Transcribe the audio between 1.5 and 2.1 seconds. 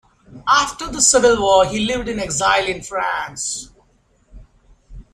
he lived